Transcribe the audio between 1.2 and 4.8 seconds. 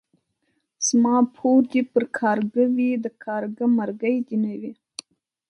پور دي پر کارگه وي ،د کارگه مرگى دي نه وي.